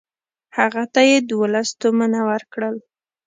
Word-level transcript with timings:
هغه 0.57 0.83
ته 0.93 1.01
یې 1.09 1.17
دوولس 1.29 1.69
تومنه 1.81 2.19
ورکړل. 2.29 2.75